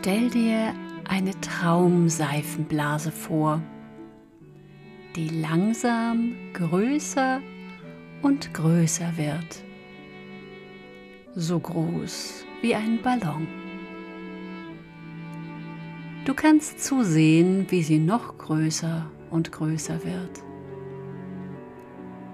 Stell 0.00 0.30
dir 0.30 0.72
eine 1.06 1.38
Traumseifenblase 1.42 3.12
vor, 3.12 3.60
die 5.14 5.28
langsam 5.28 6.32
größer 6.54 7.42
und 8.22 8.54
größer 8.54 9.18
wird, 9.18 9.62
so 11.34 11.60
groß 11.60 12.46
wie 12.62 12.74
ein 12.74 13.02
Ballon. 13.02 13.46
Du 16.24 16.32
kannst 16.32 16.82
zusehen, 16.82 17.66
wie 17.68 17.82
sie 17.82 17.98
noch 17.98 18.38
größer 18.38 19.04
und 19.28 19.52
größer 19.52 20.02
wird. 20.02 20.42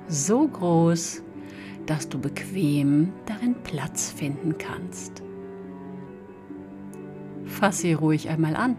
So 0.06 0.46
groß, 0.46 1.20
dass 1.86 2.08
du 2.08 2.20
bequem 2.20 3.12
darin 3.26 3.56
Platz 3.64 4.12
finden 4.12 4.56
kannst. 4.56 5.25
Fass 7.56 7.78
sie 7.78 7.94
ruhig 7.94 8.28
einmal 8.28 8.54
an. 8.54 8.76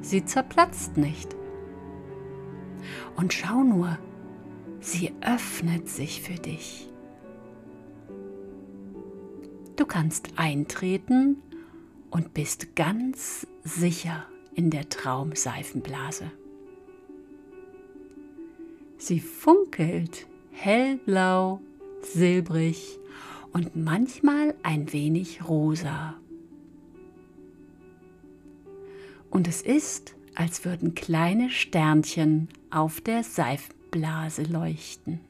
Sie 0.00 0.24
zerplatzt 0.24 0.96
nicht. 0.96 1.34
Und 3.16 3.32
schau 3.32 3.64
nur, 3.64 3.98
sie 4.78 5.12
öffnet 5.22 5.88
sich 5.88 6.22
für 6.22 6.40
dich. 6.40 6.88
Du 9.74 9.86
kannst 9.86 10.38
eintreten 10.38 11.42
und 12.10 12.32
bist 12.32 12.76
ganz 12.76 13.44
sicher 13.64 14.24
in 14.54 14.70
der 14.70 14.88
Traumseifenblase. 14.88 16.30
Sie 18.98 19.18
funkelt 19.18 20.28
hellblau, 20.52 21.60
silbrig 22.02 23.00
und 23.52 23.74
manchmal 23.74 24.54
ein 24.62 24.92
wenig 24.92 25.48
rosa. 25.48 26.14
Und 29.30 29.48
es 29.48 29.62
ist, 29.62 30.14
als 30.34 30.64
würden 30.64 30.94
kleine 30.94 31.50
Sternchen 31.50 32.48
auf 32.70 33.00
der 33.00 33.24
Seifenblase 33.24 34.44
leuchten. 34.44 35.20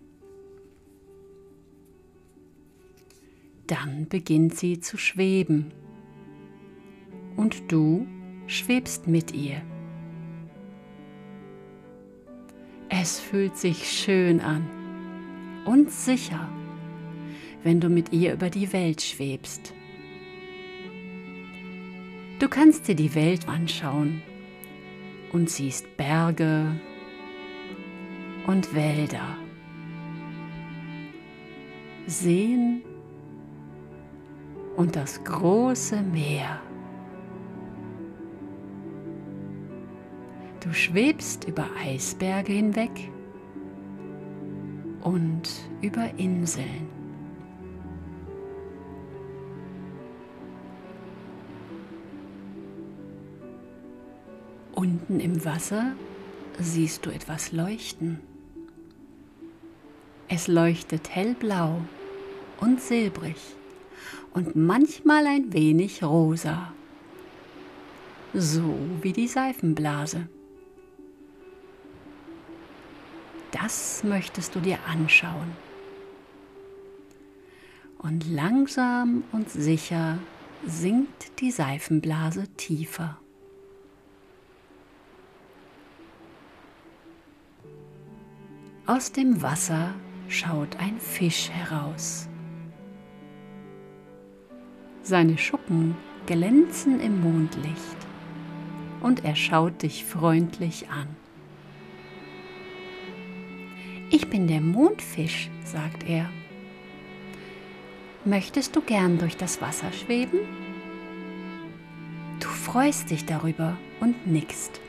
Dann 3.66 4.08
beginnt 4.08 4.54
sie 4.54 4.80
zu 4.80 4.96
schweben 4.96 5.72
und 7.36 7.70
du 7.70 8.06
schwebst 8.46 9.06
mit 9.06 9.32
ihr. 9.32 9.62
Es 12.88 13.20
fühlt 13.20 13.56
sich 13.56 13.90
schön 13.90 14.40
an 14.40 14.66
und 15.66 15.90
sicher, 15.90 16.48
wenn 17.62 17.80
du 17.80 17.88
mit 17.88 18.12
ihr 18.12 18.32
über 18.32 18.48
die 18.48 18.72
Welt 18.72 19.02
schwebst. 19.02 19.74
Du 22.38 22.48
kannst 22.48 22.86
dir 22.86 22.94
die 22.94 23.16
Welt 23.16 23.48
anschauen 23.48 24.22
und 25.32 25.50
siehst 25.50 25.96
Berge 25.96 26.80
und 28.46 28.74
Wälder, 28.74 29.36
Seen 32.06 32.82
und 34.76 34.94
das 34.94 35.24
große 35.24 36.00
Meer. 36.00 36.60
Du 40.60 40.72
schwebst 40.72 41.44
über 41.48 41.66
Eisberge 41.84 42.52
hinweg 42.52 43.10
und 45.02 45.48
über 45.80 46.08
Inseln. 46.18 46.97
Unten 54.78 55.18
im 55.18 55.44
Wasser 55.44 55.96
siehst 56.60 57.04
du 57.04 57.10
etwas 57.10 57.50
leuchten. 57.50 58.20
Es 60.28 60.46
leuchtet 60.46 61.10
hellblau 61.10 61.80
und 62.60 62.80
silbrig 62.80 63.34
und 64.34 64.54
manchmal 64.54 65.26
ein 65.26 65.52
wenig 65.52 66.04
rosa, 66.04 66.72
so 68.32 68.78
wie 69.02 69.12
die 69.12 69.26
Seifenblase. 69.26 70.28
Das 73.50 74.04
möchtest 74.04 74.54
du 74.54 74.60
dir 74.60 74.78
anschauen. 74.86 75.56
Und 77.98 78.30
langsam 78.30 79.24
und 79.32 79.50
sicher 79.50 80.20
sinkt 80.64 81.40
die 81.40 81.50
Seifenblase 81.50 82.46
tiefer. 82.56 83.18
Aus 88.88 89.12
dem 89.12 89.42
Wasser 89.42 89.92
schaut 90.30 90.78
ein 90.78 90.98
Fisch 90.98 91.50
heraus. 91.50 92.26
Seine 95.02 95.36
Schuppen 95.36 95.94
glänzen 96.24 96.98
im 96.98 97.20
Mondlicht 97.20 97.98
und 99.02 99.26
er 99.26 99.36
schaut 99.36 99.82
dich 99.82 100.06
freundlich 100.06 100.88
an. 100.88 101.06
Ich 104.10 104.30
bin 104.30 104.48
der 104.48 104.62
Mondfisch, 104.62 105.50
sagt 105.64 106.08
er. 106.08 106.30
Möchtest 108.24 108.74
du 108.74 108.80
gern 108.80 109.18
durch 109.18 109.36
das 109.36 109.60
Wasser 109.60 109.92
schweben? 109.92 110.38
Du 112.40 112.48
freust 112.48 113.10
dich 113.10 113.26
darüber 113.26 113.76
und 114.00 114.26
nickst. 114.26 114.80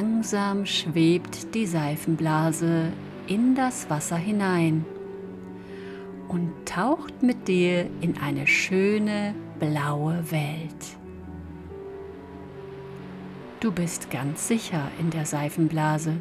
Langsam 0.00 0.64
schwebt 0.64 1.56
die 1.56 1.66
Seifenblase 1.66 2.92
in 3.26 3.56
das 3.56 3.90
Wasser 3.90 4.14
hinein 4.14 4.84
und 6.28 6.52
taucht 6.66 7.24
mit 7.24 7.48
dir 7.48 7.90
in 8.00 8.16
eine 8.18 8.46
schöne 8.46 9.34
blaue 9.58 10.30
Welt. 10.30 10.96
Du 13.58 13.72
bist 13.72 14.08
ganz 14.08 14.46
sicher 14.46 14.88
in 15.00 15.10
der 15.10 15.26
Seifenblase. 15.26 16.12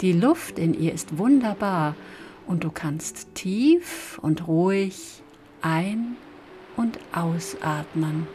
Die 0.00 0.12
Luft 0.12 0.60
in 0.60 0.74
ihr 0.74 0.94
ist 0.94 1.18
wunderbar 1.18 1.96
und 2.46 2.62
du 2.62 2.70
kannst 2.70 3.34
tief 3.34 4.16
und 4.22 4.46
ruhig 4.46 5.24
ein- 5.60 6.14
und 6.76 7.00
ausatmen. 7.12 8.28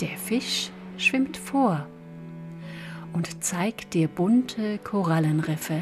Der 0.00 0.16
Fisch 0.16 0.70
schwimmt 0.96 1.36
vor 1.36 1.86
und 3.12 3.44
zeigt 3.44 3.94
dir 3.94 4.08
bunte 4.08 4.78
Korallenriffe, 4.78 5.80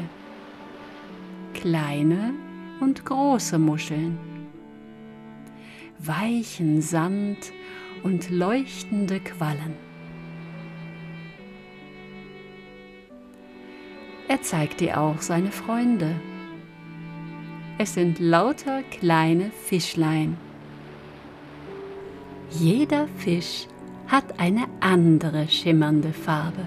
kleine 1.55 2.33
und 2.79 3.05
große 3.05 3.57
Muscheln, 3.57 4.19
weichen 5.97 6.81
Sand 6.81 7.51
und 8.03 8.29
leuchtende 8.29 9.19
Quallen. 9.19 9.73
Er 14.27 14.43
zeigt 14.43 14.79
dir 14.79 14.99
auch 14.99 15.21
seine 15.21 15.51
Freunde. 15.51 16.15
Es 17.79 17.95
sind 17.95 18.19
lauter 18.19 18.83
kleine 18.83 19.49
Fischlein. 19.49 20.37
Jeder 22.51 23.07
Fisch 23.17 23.67
hat 24.07 24.39
eine 24.39 24.65
andere 24.79 25.47
schimmernde 25.47 26.13
Farbe. 26.13 26.65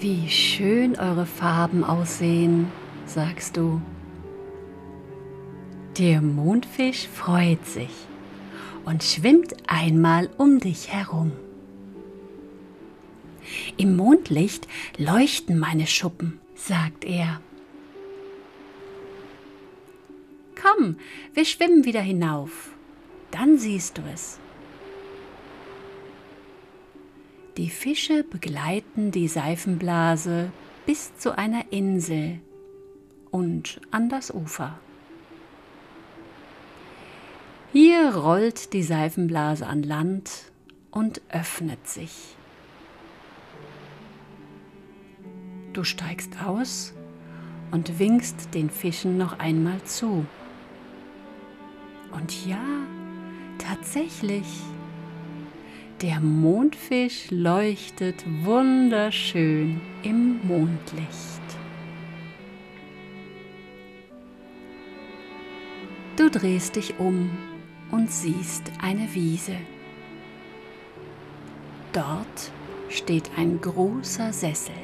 Wie 0.00 0.28
schön 0.28 0.96
eure 0.98 1.26
Farben 1.26 1.82
aussehen, 1.82 2.68
sagst 3.04 3.56
du. 3.56 3.80
Der 5.98 6.20
Mondfisch 6.20 7.08
freut 7.08 7.66
sich 7.66 7.90
und 8.84 9.02
schwimmt 9.02 9.54
einmal 9.66 10.30
um 10.38 10.60
dich 10.60 10.92
herum. 10.92 11.32
Im 13.76 13.96
Mondlicht 13.96 14.68
leuchten 14.96 15.58
meine 15.58 15.86
Schuppen, 15.86 16.38
sagt 16.54 17.04
er. 17.04 17.40
Komm, 20.60 20.96
wir 21.34 21.44
schwimmen 21.44 21.84
wieder 21.84 22.00
hinauf, 22.00 22.70
dann 23.38 23.56
siehst 23.56 23.96
du 23.96 24.02
es. 24.12 24.40
Die 27.56 27.70
Fische 27.70 28.24
begleiten 28.24 29.12
die 29.12 29.28
Seifenblase 29.28 30.50
bis 30.86 31.16
zu 31.16 31.38
einer 31.38 31.70
Insel 31.70 32.40
und 33.30 33.80
an 33.92 34.08
das 34.08 34.32
Ufer. 34.32 34.80
Hier 37.72 38.16
rollt 38.16 38.72
die 38.72 38.82
Seifenblase 38.82 39.66
an 39.66 39.84
Land 39.84 40.50
und 40.90 41.20
öffnet 41.28 41.86
sich. 41.86 42.34
Du 45.74 45.84
steigst 45.84 46.42
aus 46.44 46.92
und 47.70 48.00
winkst 48.00 48.52
den 48.54 48.68
Fischen 48.68 49.16
noch 49.16 49.38
einmal 49.38 49.80
zu. 49.84 50.26
Und 52.10 52.46
ja, 52.46 52.58
tatsächlich, 53.58 54.46
der 56.00 56.20
Mondfisch 56.20 57.30
leuchtet 57.30 58.24
wunderschön 58.44 59.80
im 60.02 60.40
Mondlicht. 60.46 61.42
Du 66.16 66.30
drehst 66.30 66.76
dich 66.76 66.98
um 66.98 67.30
und 67.90 68.10
siehst 68.10 68.70
eine 68.82 69.12
Wiese. 69.14 69.56
Dort 71.92 72.52
steht 72.88 73.30
ein 73.36 73.60
großer 73.60 74.32
Sessel. 74.32 74.74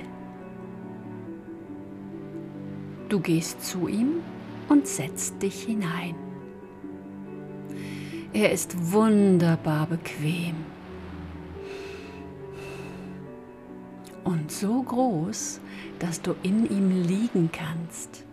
Du 3.08 3.20
gehst 3.20 3.64
zu 3.64 3.88
ihm 3.88 4.22
und 4.68 4.86
setzt 4.86 5.40
dich 5.42 5.62
hinein. 5.62 6.23
Er 8.34 8.50
ist 8.50 8.92
wunderbar 8.92 9.86
bequem 9.86 10.56
und 14.24 14.50
so 14.50 14.82
groß, 14.82 15.60
dass 16.00 16.20
du 16.20 16.34
in 16.42 16.68
ihm 16.68 16.90
liegen 17.06 17.50
kannst. 17.52 18.24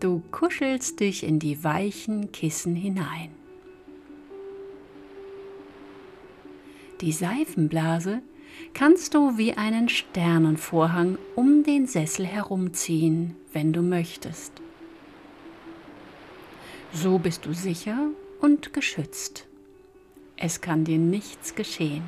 Du 0.00 0.20
kuschelst 0.32 0.98
dich 0.98 1.22
in 1.22 1.38
die 1.38 1.62
weichen 1.62 2.32
Kissen 2.32 2.74
hinein. 2.74 3.30
Die 7.00 7.12
Seifenblase 7.12 8.20
kannst 8.74 9.14
du 9.14 9.38
wie 9.38 9.52
einen 9.52 9.88
Sternenvorhang 9.88 11.18
um 11.36 11.62
den 11.62 11.86
Sessel 11.86 12.26
herumziehen, 12.26 13.36
wenn 13.52 13.72
du 13.72 13.82
möchtest. 13.82 14.60
So 16.92 17.18
bist 17.18 17.44
du 17.46 17.52
sicher 17.52 18.08
und 18.40 18.72
geschützt. 18.72 19.46
Es 20.36 20.60
kann 20.60 20.84
dir 20.84 20.98
nichts 20.98 21.54
geschehen. 21.54 22.04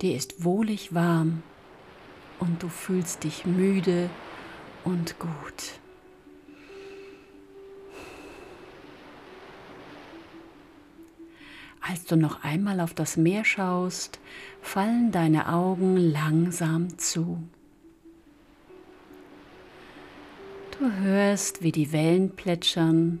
Dir 0.00 0.16
ist 0.16 0.44
wohlig 0.44 0.94
warm 0.94 1.42
und 2.40 2.62
du 2.62 2.68
fühlst 2.68 3.24
dich 3.24 3.46
müde 3.46 4.10
und 4.84 5.18
gut. 5.18 5.80
Als 11.80 12.06
du 12.06 12.16
noch 12.16 12.42
einmal 12.42 12.80
auf 12.80 12.94
das 12.94 13.16
Meer 13.16 13.44
schaust, 13.44 14.18
fallen 14.62 15.12
deine 15.12 15.52
Augen 15.52 15.96
langsam 15.96 16.98
zu. 16.98 17.38
Du 20.78 20.90
hörst, 20.90 21.62
wie 21.62 21.70
die 21.70 21.92
Wellen 21.92 22.34
plätschern 22.34 23.20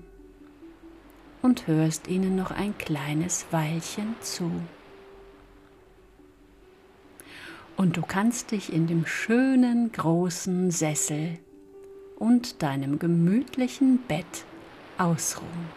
und 1.40 1.68
hörst 1.68 2.08
ihnen 2.08 2.34
noch 2.34 2.50
ein 2.50 2.76
kleines 2.78 3.46
Weilchen 3.52 4.16
zu. 4.20 4.50
Und 7.76 7.96
du 7.96 8.02
kannst 8.02 8.50
dich 8.50 8.72
in 8.72 8.88
dem 8.88 9.06
schönen 9.06 9.92
großen 9.92 10.72
Sessel 10.72 11.38
und 12.16 12.62
deinem 12.62 12.98
gemütlichen 12.98 13.98
Bett 14.08 14.44
ausruhen. 14.98 15.68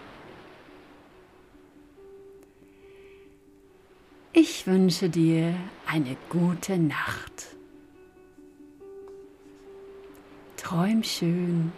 Ich 4.34 4.66
wünsche 4.66 5.10
dir 5.10 5.56
eine 5.86 6.18
gute 6.30 6.78
Nacht. 6.78 7.57
Träum 10.68 11.02
schön. 11.02 11.72